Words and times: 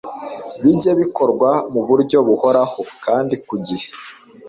bijye 0.63 0.91
bikorwa 1.01 1.49
mu 1.73 1.81
buryo 1.87 2.17
buhoraho 2.27 2.79
kandi 3.05 3.35
ku 3.47 3.55
gihe 3.65 3.87